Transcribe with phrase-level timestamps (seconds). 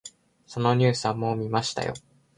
[0.47, 1.93] そのニュースはもう見ましたよ。